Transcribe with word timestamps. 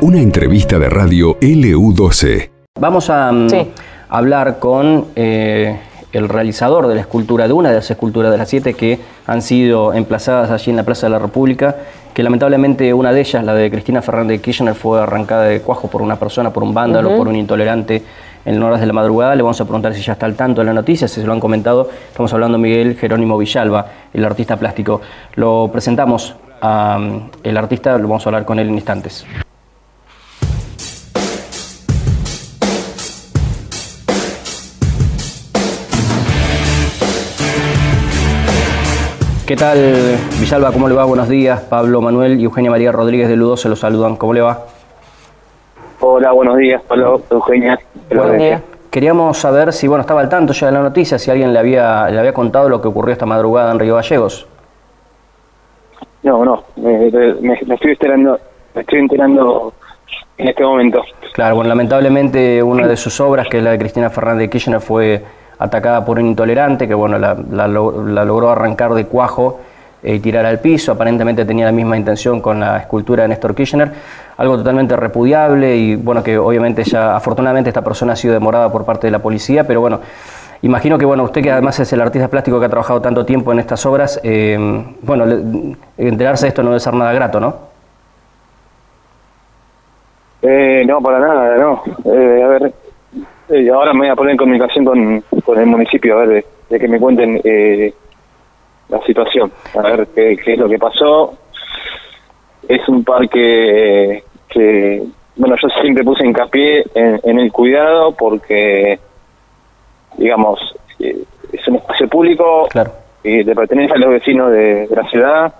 Una 0.00 0.20
entrevista 0.20 0.78
de 0.78 0.88
radio 0.88 1.38
LU12. 1.38 2.50
Vamos 2.80 3.08
a 3.08 3.30
mm, 3.30 3.48
hablar 4.08 4.58
con 4.58 5.06
eh, 5.14 5.78
el 6.12 6.28
realizador 6.28 6.88
de 6.88 6.96
la 6.96 7.02
escultura, 7.02 7.46
de 7.46 7.52
una 7.52 7.68
de 7.68 7.76
las 7.76 7.90
esculturas 7.90 8.32
de 8.32 8.38
las 8.38 8.48
siete 8.48 8.74
que 8.74 8.98
han 9.26 9.42
sido 9.42 9.94
emplazadas 9.94 10.50
allí 10.50 10.70
en 10.70 10.76
la 10.76 10.82
Plaza 10.82 11.06
de 11.06 11.12
la 11.12 11.18
República, 11.18 11.76
que 12.12 12.22
lamentablemente 12.22 12.92
una 12.92 13.12
de 13.12 13.20
ellas, 13.20 13.44
la 13.44 13.54
de 13.54 13.70
Cristina 13.70 14.02
Fernández 14.02 14.38
de 14.38 14.42
Kirchner, 14.42 14.74
fue 14.74 15.00
arrancada 15.00 15.44
de 15.44 15.60
cuajo 15.60 15.88
por 15.88 16.02
una 16.02 16.16
persona, 16.16 16.52
por 16.52 16.62
un 16.62 16.74
vándalo, 16.74 17.16
por 17.16 17.28
un 17.28 17.36
intolerante 17.36 18.02
en 18.44 18.62
horas 18.62 18.80
de 18.80 18.86
la 18.86 18.92
madrugada. 18.92 19.34
Le 19.34 19.42
vamos 19.42 19.60
a 19.60 19.64
preguntar 19.64 19.94
si 19.94 20.02
ya 20.02 20.12
está 20.14 20.26
al 20.26 20.34
tanto 20.34 20.60
de 20.60 20.66
la 20.66 20.72
noticia, 20.72 21.08
si 21.08 21.20
se 21.20 21.26
lo 21.26 21.32
han 21.32 21.40
comentado. 21.40 21.88
Estamos 22.08 22.32
hablando 22.34 22.58
de 22.58 22.62
Miguel 22.62 22.96
Jerónimo 22.96 23.38
Villalba, 23.38 23.86
el 24.12 24.24
artista 24.24 24.56
plástico. 24.56 25.00
Lo 25.36 25.70
presentamos 25.72 26.34
mm, 26.62 27.56
artista, 27.56 27.98
lo 27.98 28.08
vamos 28.08 28.26
a 28.26 28.28
hablar 28.30 28.44
con 28.44 28.58
él 28.58 28.68
en 28.68 28.74
instantes. 28.74 29.26
¿Qué 39.52 39.56
tal, 39.56 40.16
Villalba? 40.40 40.72
¿Cómo 40.72 40.88
le 40.88 40.94
va? 40.94 41.04
Buenos 41.04 41.28
días. 41.28 41.60
Pablo 41.60 42.00
Manuel 42.00 42.40
y 42.40 42.44
Eugenia 42.44 42.70
María 42.70 42.90
Rodríguez 42.90 43.28
de 43.28 43.36
Ludo 43.36 43.58
se 43.58 43.68
los 43.68 43.80
saludan. 43.80 44.16
¿Cómo 44.16 44.32
le 44.32 44.40
va? 44.40 44.60
Hola, 46.00 46.32
buenos 46.32 46.56
días, 46.56 46.80
Pablo, 46.88 47.20
Eugenia. 47.28 47.78
Buenos 48.08 48.38
días. 48.38 48.62
Queríamos 48.90 49.36
saber 49.36 49.72
si 49.72 49.88
bueno 49.88 50.00
estaba 50.00 50.20
al 50.20 50.28
tanto 50.28 50.52
ya 50.52 50.68
de 50.68 50.72
la 50.72 50.80
noticia, 50.80 51.18
si 51.18 51.30
alguien 51.30 51.52
le 51.52 51.58
había, 51.58 52.08
le 52.08 52.18
había 52.18 52.32
contado 52.32 52.68
lo 52.68 52.80
que 52.80 52.88
ocurrió 52.88 53.12
esta 53.12 53.26
madrugada 53.26 53.72
en 53.72 53.78
Río 53.78 53.96
Gallegos. 53.96 54.46
No, 56.22 56.44
no, 56.44 56.64
me, 56.76 57.06
estoy 57.06 57.90
enterando, 57.90 58.38
me 58.74 58.80
estoy 58.82 59.00
enterando 59.00 59.72
en 60.38 60.48
este 60.48 60.62
momento. 60.62 61.02
Claro, 61.32 61.56
bueno, 61.56 61.68
lamentablemente 61.68 62.62
una 62.62 62.86
de 62.86 62.96
sus 62.96 63.20
obras, 63.20 63.48
que 63.48 63.58
es 63.58 63.64
la 63.64 63.72
de 63.72 63.78
Cristina 63.78 64.08
Fernández 64.10 64.42
de 64.42 64.50
Kirchner, 64.50 64.80
fue 64.80 65.22
atacada 65.58 66.04
por 66.04 66.18
un 66.18 66.26
intolerante 66.26 66.88
que 66.88 66.94
bueno, 66.94 67.18
la, 67.18 67.34
logró 67.68 68.50
arrancar 68.50 68.94
de 68.94 69.06
cuajo 69.06 69.60
y 70.02 70.18
tirar 70.20 70.46
al 70.46 70.60
piso. 70.60 70.92
Aparentemente 70.92 71.44
tenía 71.44 71.66
la 71.66 71.72
misma 71.72 71.96
intención 71.96 72.40
con 72.40 72.60
la 72.60 72.78
escultura 72.78 73.22
de 73.22 73.28
Néstor 73.28 73.54
Kirchner, 73.54 73.90
algo 74.36 74.58
totalmente 74.58 74.96
repudiable 74.96 75.76
y 75.76 75.96
bueno, 75.96 76.22
que 76.22 76.38
obviamente 76.38 76.84
ya 76.84 77.16
afortunadamente 77.16 77.70
esta 77.70 77.82
persona 77.82 78.12
ha 78.12 78.16
sido 78.16 78.34
demorada 78.34 78.70
por 78.70 78.84
parte 78.84 79.08
de 79.08 79.10
la 79.10 79.20
policía, 79.20 79.66
pero 79.66 79.80
bueno, 79.80 80.00
imagino 80.62 80.96
que 80.98 81.04
bueno, 81.04 81.24
usted 81.24 81.42
que 81.42 81.50
además 81.50 81.78
es 81.80 81.92
el 81.92 82.00
artista 82.00 82.28
plástico 82.28 82.58
que 82.58 82.66
ha 82.66 82.70
trabajado 82.70 83.00
tanto 83.02 83.26
tiempo 83.26 83.52
en 83.52 83.58
estas 83.58 83.84
obras, 83.86 84.20
eh, 84.22 84.56
bueno, 85.02 85.24
enterarse 85.96 86.46
de 86.46 86.48
esto 86.48 86.62
no 86.62 86.70
debe 86.70 86.80
ser 86.80 86.94
nada 86.94 87.12
grato, 87.12 87.40
¿no? 87.40 87.72
Eh, 90.42 90.84
no, 90.86 91.00
para 91.00 91.20
nada, 91.20 91.56
no. 91.56 91.82
Eh, 92.04 92.42
a 92.42 92.48
ver, 92.48 92.72
y 93.50 93.68
ahora 93.68 93.92
me 93.92 94.00
voy 94.00 94.08
a 94.08 94.16
poner 94.16 94.32
en 94.32 94.38
comunicación 94.38 94.84
con, 94.84 95.24
con 95.44 95.58
el 95.58 95.66
municipio, 95.66 96.18
a 96.18 96.26
ver, 96.26 96.44
de, 96.68 96.78
que 96.80 96.88
me 96.88 96.98
cuenten 96.98 97.40
eh, 97.44 97.94
la 98.88 99.00
situación, 99.02 99.52
a 99.76 99.82
ver 99.82 100.08
qué, 100.14 100.32
es 100.44 100.58
lo 100.58 100.68
que 100.68 100.78
pasó. 100.78 101.34
Es 102.68 102.88
un 102.88 103.04
parque 103.04 104.24
que, 104.48 105.02
bueno, 105.36 105.56
yo 105.60 105.68
siempre 105.80 106.04
puse 106.04 106.26
hincapié 106.26 106.84
en 106.94 107.38
el 107.38 107.52
cuidado 107.52 108.12
porque, 108.12 108.98
digamos, 110.16 110.60
eh, 110.98 111.18
es 111.52 111.68
un 111.68 111.76
espacio 111.76 112.08
público 112.08 112.66
claro. 112.70 112.92
y 113.22 113.42
le 113.42 113.54
pertenece 113.54 113.94
a 113.94 113.98
los 113.98 114.10
vecinos 114.10 114.52
de, 114.52 114.88
la 114.90 115.08
ciudad. 115.08 115.54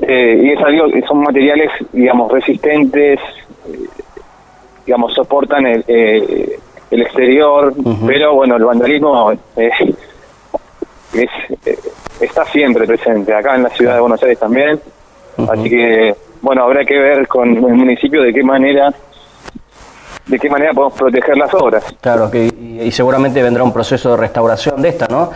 Eh, 0.00 0.40
y 0.44 0.50
es 0.50 0.60
algo, 0.60 0.86
son 1.06 1.22
materiales, 1.22 1.70
digamos, 1.92 2.32
resistentes, 2.32 3.20
digamos, 4.86 5.14
soportan 5.14 5.66
el, 5.66 5.84
eh, 5.86 6.58
el 6.90 7.02
exterior, 7.02 7.72
pero 8.06 8.34
bueno, 8.34 8.56
el 8.56 8.64
vandalismo 8.64 9.32
eh, 9.32 9.70
es, 11.14 11.30
eh, 11.66 11.78
está 12.20 12.44
siempre 12.46 12.86
presente, 12.86 13.32
acá 13.32 13.54
en 13.54 13.62
la 13.62 13.68
ciudad 13.70 13.94
de 13.94 14.00
Buenos 14.00 14.22
Aires 14.22 14.38
también, 14.38 14.80
así 15.48 15.70
que 15.70 16.14
bueno, 16.42 16.64
habrá 16.64 16.84
que 16.84 16.98
ver 16.98 17.28
con 17.28 17.48
el 17.48 17.74
municipio 17.74 18.22
de 18.22 18.32
qué 18.32 18.42
manera 18.42 18.92
de 20.30 20.38
qué 20.38 20.48
manera 20.48 20.72
podemos 20.72 20.96
proteger 20.96 21.36
las 21.36 21.52
obras. 21.54 21.84
Claro, 22.00 22.30
que, 22.30 22.44
y, 22.44 22.90
seguramente 22.92 23.42
vendrá 23.42 23.64
un 23.64 23.72
proceso 23.72 24.12
de 24.12 24.16
restauración 24.16 24.80
de 24.80 24.88
esta, 24.88 25.06
¿no? 25.08 25.30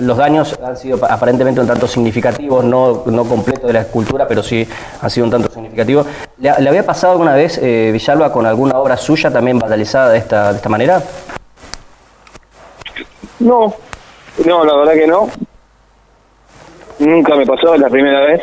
los 0.00 0.16
daños 0.16 0.58
han 0.64 0.76
sido 0.76 0.98
aparentemente 1.08 1.60
un 1.60 1.66
tanto 1.66 1.86
significativos, 1.86 2.64
no, 2.64 3.04
no 3.06 3.24
completos 3.24 3.66
de 3.66 3.72
la 3.72 3.80
escultura, 3.82 4.26
pero 4.26 4.42
sí 4.42 4.66
han 5.00 5.10
sido 5.10 5.26
un 5.26 5.30
tanto 5.30 5.50
significativos. 5.50 6.06
¿Le, 6.38 6.50
había 6.50 6.84
pasado 6.84 7.12
alguna 7.12 7.34
vez, 7.34 7.58
eh, 7.62 7.90
Villalba, 7.92 8.32
con 8.32 8.44
alguna 8.46 8.78
obra 8.78 8.96
suya 8.96 9.30
también 9.30 9.58
vandalizada 9.58 10.10
de 10.10 10.18
esta, 10.18 10.50
de 10.50 10.56
esta 10.56 10.68
manera? 10.68 11.02
No, 13.38 13.72
no, 14.44 14.64
la 14.64 14.76
verdad 14.76 14.92
que 14.94 15.06
no. 15.06 15.28
Nunca 16.98 17.36
me 17.36 17.46
pasó, 17.46 17.74
es 17.74 17.80
la 17.80 17.88
primera 17.88 18.20
vez. 18.22 18.42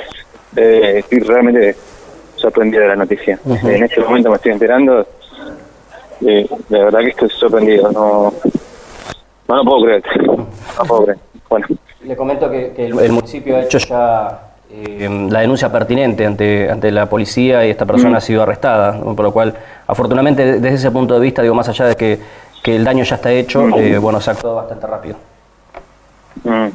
Eh, 0.55 0.99
estoy 0.99 1.19
realmente 1.19 1.75
sorprendido 2.35 2.83
de 2.83 2.89
la 2.89 2.95
noticia. 2.95 3.39
En 3.45 3.83
este 3.83 4.01
momento 4.01 4.29
me 4.29 4.35
estoy 4.35 4.51
enterando. 4.51 5.07
Eh, 6.21 6.47
de 6.69 6.79
verdad 6.79 6.99
que 6.99 7.09
estoy 7.09 7.29
sorprendido. 7.29 7.91
No, 7.91 8.33
no 9.47 9.55
lo 9.55 9.63
puedo 9.63 9.85
creer. 9.85 10.03
No 10.27 10.85
puedo 10.87 11.03
creer. 11.03 11.19
Bueno. 11.49 11.67
Le 12.03 12.15
comento 12.15 12.49
que, 12.49 12.73
el, 12.77 13.11
municipio 13.11 13.57
ha 13.57 13.61
hecho 13.61 13.79
ya 13.79 14.53
eh, 14.71 15.27
la 15.29 15.39
denuncia 15.39 15.71
pertinente 15.71 16.25
ante, 16.25 16.69
ante 16.69 16.91
la 16.91 17.07
policía 17.07 17.65
y 17.65 17.71
esta 17.71 17.85
persona 17.85 18.11
mm. 18.11 18.15
ha 18.15 18.21
sido 18.21 18.43
arrestada, 18.43 18.99
por 18.99 19.21
lo 19.21 19.31
cual, 19.31 19.55
afortunadamente, 19.87 20.59
desde 20.59 20.75
ese 20.75 20.91
punto 20.91 21.15
de 21.15 21.19
vista, 21.19 21.41
digo, 21.41 21.55
más 21.55 21.67
allá 21.69 21.85
de 21.85 21.95
que, 21.95 22.19
que 22.61 22.75
el 22.75 22.83
daño 22.83 23.03
ya 23.03 23.15
está 23.15 23.31
hecho, 23.31 23.63
mm. 23.63 23.73
eh, 23.77 23.97
bueno, 23.97 24.21
se 24.21 24.29
ha 24.29 24.33
actuado 24.33 24.57
bastante 24.57 24.85
rápido. 24.85 25.15
Mm. 26.43 26.67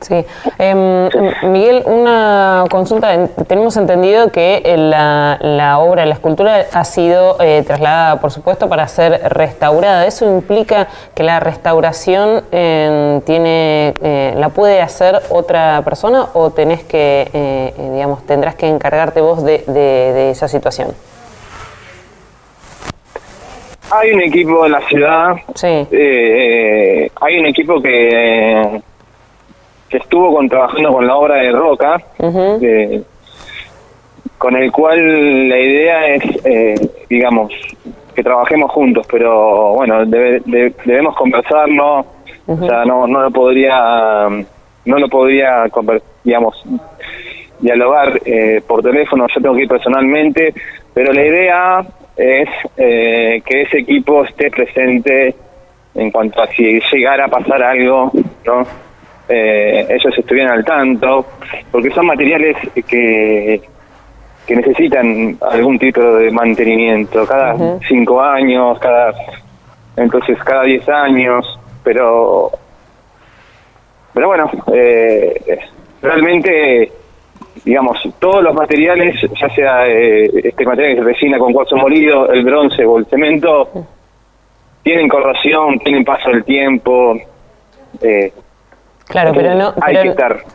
Sí. 0.00 0.24
Em, 0.58 1.08
Miguel, 1.50 1.82
una 1.84 2.64
consulta. 2.70 3.26
Tenemos 3.46 3.76
entendido 3.76 4.30
que 4.32 4.62
la, 4.76 5.38
la 5.40 5.78
obra, 5.78 6.06
la 6.06 6.14
escultura 6.14 6.66
ha 6.72 6.84
sido 6.84 7.36
eh, 7.40 7.62
trasladada, 7.66 8.20
por 8.20 8.30
supuesto, 8.30 8.68
para 8.68 8.88
ser 8.88 9.20
restaurada. 9.30 10.06
¿Eso 10.06 10.24
implica 10.26 10.88
que 11.14 11.22
la 11.22 11.38
restauración 11.38 12.44
em, 12.50 13.20
tiene, 13.22 13.92
eh, 14.02 14.34
la 14.36 14.48
puede 14.48 14.80
hacer 14.80 15.20
otra 15.28 15.82
persona 15.84 16.28
o 16.32 16.50
tenés 16.50 16.82
que, 16.82 17.28
eh, 17.32 17.74
digamos, 17.92 18.24
tendrás 18.24 18.54
que 18.54 18.68
encargarte 18.68 19.20
vos 19.20 19.44
de, 19.44 19.64
de 19.66 20.30
esa 20.30 20.48
situación? 20.48 20.88
Hay 23.90 24.12
un 24.12 24.22
equipo 24.22 24.64
en 24.64 24.72
la 24.72 24.80
ciudad. 24.82 25.34
Sí. 25.54 25.66
hay 27.20 27.38
un 27.38 27.46
equipo 27.46 27.82
que 27.82 28.80
que 29.90 29.98
estuvo 29.98 30.34
con, 30.34 30.48
trabajando 30.48 30.92
con 30.92 31.06
la 31.06 31.16
obra 31.16 31.36
de 31.36 31.50
Roca, 31.50 32.00
con 34.38 34.56
el 34.56 34.72
cual 34.72 35.48
la 35.48 35.58
idea 35.58 36.06
es, 36.14 36.46
eh, 36.46 36.74
digamos, 37.08 37.52
que 38.14 38.22
trabajemos 38.22 38.70
juntos, 38.70 39.06
pero 39.10 39.74
bueno, 39.74 40.06
debemos 40.06 41.16
conversarlo, 41.16 42.06
o 42.46 42.56
sea, 42.56 42.84
no, 42.84 43.06
no 43.06 43.22
lo 43.22 43.30
podría, 43.30 44.28
no 44.84 44.98
lo 44.98 45.08
podría, 45.08 45.64
digamos, 46.24 46.64
dialogar 47.58 48.20
eh, 48.24 48.62
por 48.66 48.82
teléfono, 48.82 49.26
yo 49.34 49.42
tengo 49.42 49.54
que 49.56 49.62
ir 49.62 49.68
personalmente, 49.68 50.54
pero 50.94 51.12
la 51.12 51.24
idea 51.24 51.84
es 52.16 52.48
eh, 52.76 53.42
que 53.44 53.62
ese 53.62 53.78
equipo 53.78 54.24
esté 54.24 54.50
presente 54.50 55.34
en 55.94 56.10
cuanto 56.10 56.42
a 56.42 56.46
si 56.48 56.80
llegara 56.92 57.26
a 57.26 57.28
pasar 57.28 57.62
algo, 57.62 58.12
¿no? 58.46 58.89
Eh, 59.30 59.86
ellos 59.88 60.18
estuvieran 60.18 60.52
al 60.52 60.64
tanto, 60.64 61.26
porque 61.70 61.90
son 61.90 62.06
materiales 62.06 62.56
que, 62.74 63.62
que 64.46 64.56
necesitan 64.56 65.38
algún 65.40 65.78
tipo 65.78 66.00
de 66.00 66.30
mantenimiento, 66.30 67.26
cada 67.26 67.56
cinco 67.88 68.20
años, 68.20 68.78
cada 68.78 69.12
entonces 69.96 70.38
cada 70.44 70.64
diez 70.64 70.88
años, 70.88 71.58
pero 71.84 72.50
pero 74.12 74.26
bueno, 74.26 74.50
eh, 74.72 75.58
realmente 76.02 76.92
digamos, 77.64 77.98
todos 78.18 78.42
los 78.42 78.54
materiales, 78.54 79.16
ya 79.38 79.48
sea 79.50 79.88
eh, 79.88 80.30
este 80.44 80.64
material 80.64 80.96
que 80.96 81.02
resina 81.02 81.38
con 81.38 81.52
cuarzo 81.52 81.76
molido, 81.76 82.30
el 82.30 82.44
bronce 82.44 82.84
o 82.84 82.98
el 82.98 83.06
cemento, 83.06 83.68
tienen 84.82 85.08
corrosión, 85.08 85.78
tienen 85.80 86.04
paso 86.04 86.30
del 86.30 86.44
tiempo, 86.44 87.16
eh, 88.00 88.32
Claro, 89.10 89.32
pero 89.34 89.56
no, 89.56 89.74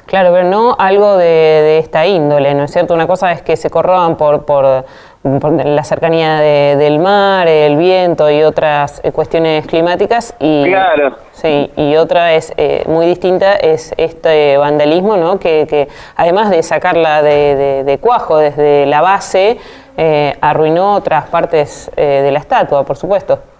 claro, 0.06 0.32
pero 0.32 0.44
no 0.46 0.78
algo 0.80 1.18
de, 1.18 1.78
esta 1.80 2.06
índole, 2.06 2.54
¿no 2.54 2.64
es 2.64 2.72
cierto? 2.72 2.94
Una 2.94 3.06
cosa 3.06 3.34
es 3.34 3.42
que 3.42 3.58
se 3.58 3.70
corroban 3.70 4.16
por, 4.16 4.46
por, 4.46 4.86
la 5.24 5.84
cercanía 5.84 6.40
del 6.40 7.00
mar, 7.00 7.50
el 7.50 7.76
viento 7.76 8.30
y 8.30 8.44
otras 8.44 9.02
eh, 9.04 9.12
cuestiones 9.12 9.68
climáticas. 9.68 10.36
Y, 10.40 10.64
claro. 10.64 11.18
Sí, 11.34 11.70
y 11.76 11.98
otra 11.98 12.34
es 12.34 12.54
eh, 12.56 12.84
muy 12.88 13.08
distinta, 13.08 13.58
es 13.58 13.94
este 13.98 14.56
vandalismo, 14.56 15.18
¿no? 15.18 15.38
que, 15.38 15.90
además 16.16 16.50
de 16.50 16.64
sacarla 16.64 17.22
de, 17.24 18.00
cuajo 18.00 18.38
desde 18.38 18.86
la 18.86 19.02
base, 19.02 19.58
eh, 19.98 20.34
arruinó 20.40 20.94
otras 20.96 21.26
partes 21.26 21.92
de 21.98 22.32
la 22.32 22.40
estatua, 22.40 22.86
por 22.86 22.96
supuesto. 22.96 23.55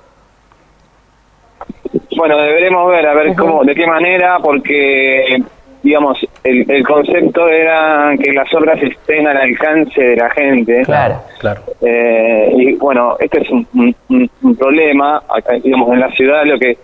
Bueno, 2.16 2.38
deberemos 2.38 2.90
ver, 2.92 3.06
a 3.08 3.14
ver 3.14 3.36
cómo, 3.36 3.64
de 3.64 3.76
qué 3.76 3.86
manera, 3.86 4.40
porque 4.40 5.38
digamos, 5.86 6.18
el, 6.44 6.70
el, 6.70 6.84
concepto 6.84 7.48
era 7.48 8.12
que 8.20 8.34
las 8.34 8.52
obras 8.56 8.82
estén 8.82 9.28
al 9.28 9.38
alcance 9.38 10.02
de 10.02 10.16
la 10.16 10.32
gente. 10.32 10.82
Claro, 10.84 11.22
claro. 11.38 11.62
Eh, 11.80 12.52
y 12.58 12.74
bueno, 12.74 13.16
este 13.20 13.44
es 13.44 13.50
un, 13.52 13.96
un, 14.10 14.56
problema, 14.56 15.22
digamos, 15.64 15.94
en 15.94 16.00
la 16.00 16.10
ciudad 16.12 16.44
lo 16.46 16.58
que 16.58 16.76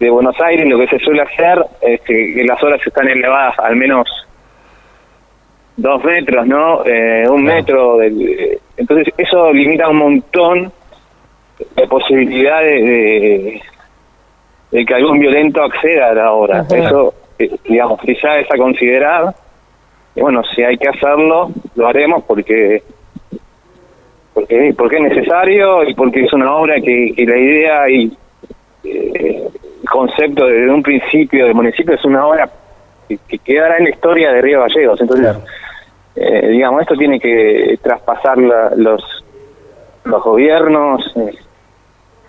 de 0.00 0.10
Buenos 0.10 0.34
Aires 0.40 0.66
lo 0.66 0.78
que 0.78 0.88
se 0.88 0.98
suele 0.98 1.22
hacer 1.22 1.62
es 1.82 2.00
que, 2.00 2.42
las 2.46 2.60
obras 2.62 2.80
están 2.84 3.06
elevadas 3.06 3.58
al 3.58 3.76
menos 3.76 4.08
dos 5.76 6.02
metros, 6.02 6.46
¿no? 6.46 6.84
Eh, 6.86 7.28
un 7.28 7.44
metro. 7.44 8.02
entonces 8.02 9.12
eso 9.18 9.52
limita 9.52 9.88
un 9.88 9.96
montón 9.98 10.72
la 11.76 11.86
posibilidad 11.86 12.60
de, 12.60 12.82
de, 12.82 13.62
que 14.72 14.94
algún 14.94 15.18
violento 15.18 15.62
acceda 15.62 16.10
a 16.10 16.14
la 16.14 16.32
obra. 16.32 16.64
Eso 16.70 17.14
digamos, 17.64 18.00
ya 18.04 18.38
es 18.38 18.50
a 18.50 18.56
considerar. 18.56 19.34
Y 20.14 20.20
bueno, 20.20 20.42
si 20.54 20.62
hay 20.62 20.76
que 20.76 20.88
hacerlo, 20.88 21.50
lo 21.74 21.86
haremos 21.86 22.24
porque 22.24 22.82
porque 24.34 24.74
porque 24.76 24.96
es 24.96 25.02
necesario 25.02 25.84
y 25.84 25.94
porque 25.94 26.24
es 26.24 26.32
una 26.32 26.54
obra 26.56 26.80
que, 26.80 27.14
la 27.18 27.36
idea 27.36 27.90
y 27.90 28.16
eh, 28.84 29.42
el 29.82 29.88
concepto 29.88 30.46
desde 30.46 30.70
un 30.70 30.82
principio 30.82 31.44
del 31.44 31.54
municipio 31.54 31.94
es 31.94 32.04
una 32.04 32.26
obra 32.26 32.50
que, 33.08 33.38
quedará 33.38 33.78
en 33.78 33.84
la 33.84 33.90
historia 33.90 34.32
de 34.32 34.40
Río 34.40 34.60
Gallegos. 34.60 35.00
Entonces, 35.00 35.36
eh, 36.16 36.48
digamos, 36.48 36.82
esto 36.82 36.94
tiene 36.96 37.20
que 37.20 37.78
traspasar 37.82 38.38
los 38.38 39.24
los 40.04 40.22
gobiernos, 40.22 41.14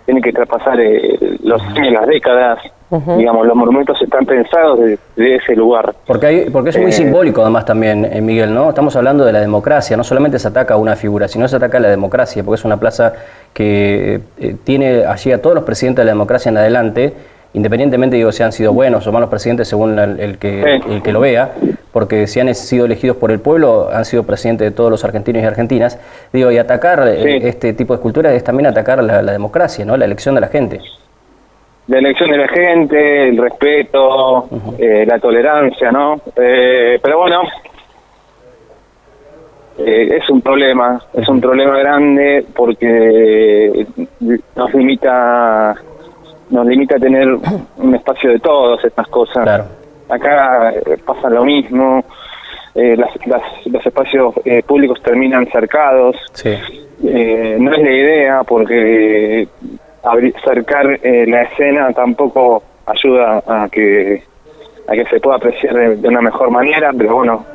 eh, 0.04 0.06
tiene 0.06 0.20
que 0.20 0.32
traspasar 0.32 0.78
los 1.42 1.62
las 1.90 2.06
décadas 2.06 2.58
Digamos, 2.90 3.46
los 3.46 3.56
monumentos 3.56 4.00
están 4.00 4.24
pensados 4.24 4.78
de, 4.78 4.98
ese 5.16 5.56
lugar. 5.56 5.94
Porque, 6.06 6.26
hay, 6.26 6.50
porque 6.50 6.70
es 6.70 6.78
muy 6.78 6.90
eh, 6.90 6.92
simbólico 6.92 7.42
además 7.42 7.64
también, 7.64 8.04
eh, 8.04 8.20
Miguel, 8.20 8.54
¿no? 8.54 8.68
Estamos 8.68 8.94
hablando 8.94 9.24
de 9.24 9.32
la 9.32 9.40
democracia, 9.40 9.96
no 9.96 10.04
solamente 10.04 10.38
se 10.38 10.48
ataca 10.48 10.74
a 10.74 10.76
una 10.76 10.94
figura, 10.94 11.26
sino 11.26 11.48
se 11.48 11.56
ataca 11.56 11.78
a 11.78 11.80
la 11.80 11.88
democracia, 11.88 12.44
porque 12.44 12.60
es 12.60 12.64
una 12.64 12.76
plaza 12.76 13.12
que 13.52 14.20
eh, 14.38 14.56
tiene 14.62 15.04
allí 15.06 15.32
a 15.32 15.42
todos 15.42 15.56
los 15.56 15.64
presidentes 15.64 16.02
de 16.02 16.06
la 16.06 16.12
democracia 16.12 16.50
en 16.50 16.58
adelante, 16.58 17.12
independientemente 17.54 18.16
digo 18.16 18.30
si 18.30 18.42
han 18.42 18.52
sido 18.52 18.72
buenos 18.72 19.06
o 19.06 19.12
malos 19.12 19.30
presidentes 19.30 19.68
según 19.68 19.98
el, 19.98 20.38
que, 20.38 20.80
el 20.88 21.02
que 21.02 21.12
lo 21.12 21.20
vea, 21.20 21.52
porque 21.92 22.26
si 22.26 22.40
han 22.40 22.54
sido 22.54 22.84
elegidos 22.84 23.16
por 23.16 23.30
el 23.30 23.40
pueblo, 23.40 23.88
han 23.92 24.04
sido 24.04 24.24
presidentes 24.24 24.70
de 24.70 24.76
todos 24.76 24.90
los 24.90 25.04
argentinos 25.04 25.42
y 25.42 25.46
argentinas, 25.46 25.98
digo, 26.32 26.50
y 26.50 26.58
atacar 26.58 27.08
este 27.08 27.72
tipo 27.72 27.94
de 27.94 27.98
esculturas 27.98 28.34
es 28.34 28.44
también 28.44 28.66
atacar 28.66 29.02
la, 29.02 29.22
la 29.22 29.32
democracia, 29.32 29.84
¿no? 29.84 29.96
La 29.96 30.04
elección 30.04 30.34
de 30.34 30.40
la 30.42 30.48
gente. 30.48 30.80
La 31.86 31.98
elección 31.98 32.30
de 32.30 32.38
la 32.38 32.48
gente, 32.48 33.28
el 33.28 33.36
respeto, 33.36 34.48
eh, 34.78 35.04
la 35.06 35.18
tolerancia, 35.18 35.92
¿no? 35.92 36.18
Eh, 36.34 36.98
pero 37.02 37.18
bueno, 37.18 37.42
eh, 39.76 40.16
es 40.16 40.30
un 40.30 40.40
problema, 40.40 40.98
es 41.12 41.28
un 41.28 41.42
problema 41.42 41.76
grande 41.78 42.46
porque 42.56 43.86
nos 44.56 44.72
limita, 44.72 45.74
nos 46.54 46.66
limita 46.66 46.96
a 46.96 47.00
tener 47.00 47.28
un 47.76 47.94
espacio 47.94 48.30
de 48.30 48.38
todos 48.38 48.82
estas 48.84 49.08
cosas. 49.08 49.66
Acá 50.08 50.72
pasa 51.04 51.28
lo 51.28 51.44
mismo, 51.44 52.04
los 52.74 53.86
espacios 53.86 54.34
públicos 54.66 55.02
terminan 55.02 55.46
cercados. 55.46 56.16
no 57.02 57.72
es 57.72 57.82
la 57.82 57.90
idea 57.90 58.44
porque 58.44 59.48
acercar 60.04 60.98
eh, 61.02 61.26
la 61.26 61.42
escena 61.42 61.92
tampoco 61.92 62.62
ayuda 62.86 63.42
a 63.46 63.68
que 63.68 64.22
a 64.86 64.92
que 64.92 65.04
se 65.06 65.18
pueda 65.18 65.36
apreciar 65.36 65.74
de, 65.74 66.08
una 66.08 66.20
mejor 66.20 66.50
manera, 66.50 66.90
pero 66.96 67.16
bueno, 67.16 67.46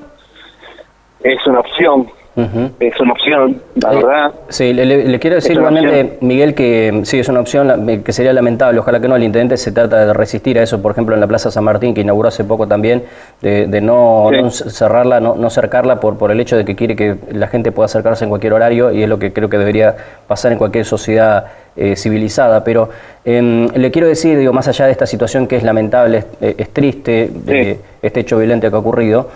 es 1.23 1.45
una 1.45 1.59
opción. 1.59 2.07
Es 2.35 2.99
una 2.99 3.13
opción, 3.13 3.61
la 3.75 3.89
verdad. 3.89 4.31
Sí, 4.49 4.71
le, 4.73 5.19
quiero 5.19 5.35
decir 5.35 5.53
igualmente, 5.53 6.17
Miguel, 6.21 6.53
que 6.53 7.01
sí, 7.03 7.19
es 7.19 7.27
una 7.27 7.41
opción 7.41 8.01
que 8.03 8.13
sería 8.13 8.31
lamentable. 8.33 8.79
Ojalá 8.79 8.99
que 8.99 9.07
no, 9.07 9.15
el 9.15 9.23
intendente 9.23 9.57
se 9.57 9.71
trata 9.71 10.05
de 10.05 10.13
resistir 10.13 10.57
a 10.59 10.63
eso, 10.63 10.81
por 10.81 10.91
ejemplo, 10.91 11.15
en 11.15 11.21
la 11.21 11.27
Plaza 11.27 11.51
San 11.51 11.63
Martín, 11.63 11.93
que 11.93 12.01
inauguró 12.01 12.29
hace 12.29 12.43
poco 12.43 12.67
también, 12.67 13.03
de, 13.41 13.81
no, 13.81 14.29
cerrarla, 14.51 15.19
no, 15.19 15.35
no 15.35 15.49
cercarla 15.49 15.99
por, 15.99 16.17
por 16.17 16.31
el 16.31 16.39
hecho 16.39 16.55
de 16.55 16.65
que 16.65 16.75
quiere 16.75 16.95
que 16.95 17.15
la 17.31 17.47
gente 17.47 17.71
pueda 17.71 17.85
acercarse 17.85 18.23
en 18.23 18.29
cualquier 18.29 18.53
horario, 18.53 18.91
y 18.91 19.03
es 19.03 19.09
lo 19.09 19.19
que 19.19 19.33
creo 19.33 19.49
que 19.49 19.57
debería 19.57 19.95
pasar 20.27 20.51
en 20.51 20.57
cualquier 20.57 20.85
sociedad 20.85 21.45
eh, 21.75 21.95
civilizada, 21.95 22.63
pero 22.63 22.89
em, 23.23 23.67
le 23.69 23.91
quiero 23.91 24.07
decir, 24.07 24.37
digo, 24.37 24.53
más 24.53 24.67
allá 24.67 24.85
de 24.85 24.91
esta 24.91 25.05
situación 25.05 25.47
que 25.47 25.55
es 25.55 25.63
lamentable, 25.63 26.25
es, 26.41 26.69
triste, 26.69 27.29
de 27.33 27.79
este 28.01 28.21
hecho 28.21 28.37
violento 28.37 28.69
que 28.69 28.75
ha 28.75 28.79
ocurrido, 28.79 29.29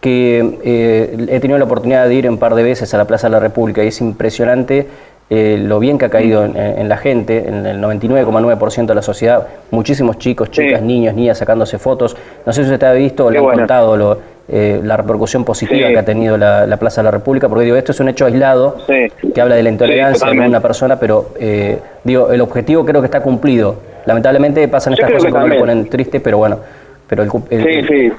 que 0.00 0.58
eh, 0.64 1.26
he 1.28 1.40
tenido 1.40 1.58
la 1.58 1.64
oportunidad 1.64 2.08
de 2.08 2.14
ir 2.14 2.28
un 2.28 2.38
par 2.38 2.54
de 2.54 2.62
veces 2.62 2.92
a 2.94 2.98
la 2.98 3.06
Plaza 3.06 3.26
de 3.26 3.32
la 3.32 3.40
República 3.40 3.84
y 3.84 3.88
es 3.88 4.00
impresionante 4.00 4.86
eh, 5.28 5.58
lo 5.62 5.78
bien 5.78 5.96
que 5.96 6.06
ha 6.06 6.10
caído 6.10 6.44
en, 6.44 6.88
la 6.88 6.96
gente, 6.96 7.46
en 7.46 7.64
el 7.64 7.80
99,9% 7.80 8.86
de 8.86 8.94
la 8.96 9.02
sociedad, 9.02 9.46
muchísimos 9.70 10.18
chicos, 10.18 10.50
chicas, 10.50 10.82
niños, 10.82 11.14
niñas 11.14 11.38
sacándose 11.38 11.78
fotos. 11.78 12.16
No 12.44 12.52
sé 12.52 12.64
si 12.64 12.72
usted 12.72 12.86
ha 12.86 12.92
visto 12.94 13.26
o 13.26 13.30
le 13.30 13.38
ha 13.38 13.42
contado 13.42 13.96
lo, 13.96 14.18
eh, 14.52 14.80
la 14.82 14.96
repercusión 14.96 15.44
positiva 15.44 15.88
que 15.90 15.98
ha 15.98 16.04
tenido 16.04 16.36
la, 16.36 16.76
Plaza 16.76 17.00
de 17.00 17.04
la 17.04 17.10
República, 17.12 17.48
porque 17.48 17.64
digo, 17.64 17.76
esto 17.76 17.92
es 17.92 18.00
un 18.00 18.08
hecho 18.08 18.26
aislado 18.26 18.78
que 18.88 19.40
habla 19.40 19.54
de 19.54 19.62
la 19.62 19.70
intolerancia 19.70 20.28
de 20.28 20.40
una 20.40 20.58
persona, 20.58 20.98
pero 20.98 21.28
eh, 21.38 21.78
digo, 22.02 22.32
el 22.32 22.40
objetivo 22.40 22.84
creo 22.84 23.00
que 23.00 23.06
está 23.06 23.20
cumplido. 23.20 23.76
Lamentablemente 24.06 24.66
pasan 24.66 24.94
estas 24.94 25.12
cosas 25.12 25.32
que, 25.32 25.48
me 25.48 25.56
ponen 25.56 25.88
triste, 25.88 26.18
pero 26.18 26.38
bueno. 26.38 26.58
Pero 27.06 27.22
el, 27.22 27.30
sí, 27.30 27.82
sí. 27.86 28.12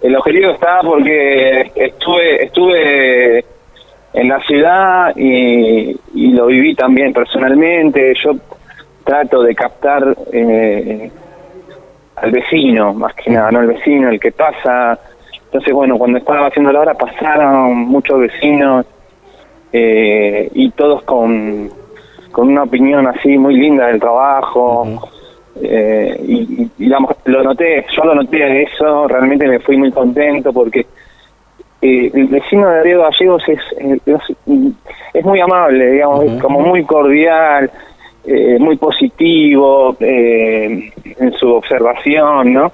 El 0.00 0.16
objetivo 0.16 0.52
está 0.52 0.80
porque 0.82 1.72
estuve, 1.74 2.44
estuve 2.44 3.44
en 4.12 4.28
la 4.28 4.40
ciudad 4.40 5.14
y, 5.16 5.94
lo 6.32 6.46
viví 6.46 6.74
también 6.74 7.12
personalmente. 7.12 8.14
Yo 8.22 8.32
trato 9.04 9.42
de 9.42 9.54
captar 9.54 10.16
eh, 10.32 11.10
al 12.16 12.30
vecino, 12.30 12.94
más 12.94 13.14
que 13.14 13.30
nada, 13.30 13.50
¿no? 13.50 13.60
El 13.60 13.68
vecino, 13.68 14.08
el 14.08 14.18
que 14.18 14.32
pasa, 14.32 14.98
entonces, 15.50 15.74
bueno, 15.74 15.98
cuando 15.98 16.18
estaba 16.18 16.46
haciendo 16.46 16.70
la 16.70 16.80
hora 16.80 16.94
pasaron 16.94 17.76
muchos 17.76 18.20
vecinos 18.20 18.86
eh, 19.72 20.48
y 20.54 20.70
todos 20.70 21.02
con, 21.02 21.68
con 22.30 22.48
una 22.50 22.62
opinión 22.62 23.08
así 23.08 23.36
muy 23.36 23.56
linda 23.56 23.88
del 23.88 23.98
trabajo. 23.98 25.10
Eh, 25.62 26.20
y, 26.26 26.70
digamos, 26.78 27.16
lo 27.24 27.42
noté, 27.42 27.84
yo 27.94 28.04
lo 28.04 28.14
noté 28.14 28.62
eso, 28.62 29.06
realmente 29.08 29.46
me 29.46 29.58
fui 29.60 29.76
muy 29.76 29.90
contento 29.92 30.52
porque 30.52 30.86
eh, 31.82 32.10
el 32.12 32.26
vecino 32.26 32.68
de 32.68 32.82
Río 32.82 33.02
Gallegos 33.02 33.42
es, 33.48 33.60
es, 35.14 35.24
muy 35.24 35.40
amable, 35.40 35.92
digamos, 35.92 36.24
es 36.24 36.42
como 36.42 36.60
muy 36.60 36.84
cordial, 36.84 37.70
muy 38.58 38.76
positivo 38.76 39.96
en 40.00 41.32
su 41.38 41.52
observación, 41.52 42.52
¿no? 42.52 42.72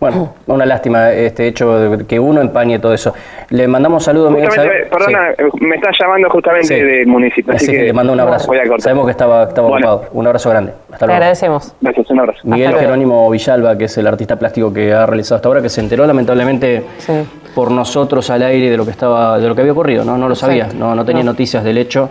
Bueno, 0.00 0.34
una 0.46 0.64
lástima 0.64 1.10
este 1.10 1.48
hecho 1.48 1.78
de 1.78 2.06
que 2.06 2.20
uno 2.20 2.40
empañe 2.40 2.78
todo 2.78 2.94
eso. 2.94 3.12
Le 3.50 3.66
mandamos 3.66 4.04
saludos, 4.04 4.30
Miguel. 4.30 4.48
Perdona, 4.90 5.34
me 5.60 5.74
está 5.74 5.90
llamando 6.00 6.30
justamente 6.30 6.84
del 6.84 7.06
municipio. 7.06 7.52
Así, 7.52 7.72
que, 7.72 7.82
le 7.82 7.92
mando 7.92 8.12
un 8.12 8.20
abrazo. 8.20 8.52
Sabemos 8.78 9.06
que 9.06 9.10
estaba, 9.10 9.44
estaba 9.44 9.68
ocupado. 9.68 10.04
Un 10.12 10.26
abrazo 10.26 10.50
grande. 10.50 10.72
Hasta 10.92 11.06
luego. 11.06 11.16
agradecemos. 11.16 11.74
Gracias, 11.80 12.10
un 12.10 12.20
abrazo. 12.20 12.40
Miguel 12.44 12.74
Jerónimo 12.76 13.28
Villalba, 13.28 13.76
que 13.76 13.84
es 13.84 13.98
el 13.98 14.06
artista 14.06 14.36
plástico 14.36 14.72
que 14.72 14.92
ha 14.92 15.04
realizado 15.04 15.36
hasta 15.36 15.48
ahora, 15.48 15.62
que 15.62 15.68
se 15.68 15.80
enteró 15.80 16.06
lamentablemente 16.06 16.84
por 17.54 17.72
nosotros 17.72 18.30
al 18.30 18.42
aire 18.42 18.70
de 18.70 18.76
lo 18.76 18.84
que 18.84 18.92
estaba, 18.92 19.38
de 19.38 19.48
lo 19.48 19.54
que 19.54 19.62
había 19.62 19.72
ocurrido, 19.72 20.04
¿no? 20.04 20.16
No 20.16 20.28
lo 20.28 20.36
sabía, 20.36 20.68
no, 20.76 20.94
no 20.94 21.04
tenía 21.04 21.24
noticias 21.24 21.64
del 21.64 21.78
hecho. 21.78 22.10